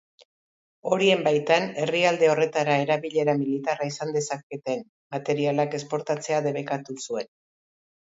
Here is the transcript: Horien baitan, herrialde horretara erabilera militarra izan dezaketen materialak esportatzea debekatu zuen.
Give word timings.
Horien 0.95 1.19
baitan, 1.27 1.67
herrialde 1.83 2.31
horretara 2.31 2.79
erabilera 2.87 3.37
militarra 3.43 3.91
izan 3.93 4.17
dezaketen 4.19 4.85
materialak 5.19 5.81
esportatzea 5.83 6.45
debekatu 6.51 7.01
zuen. 7.09 7.35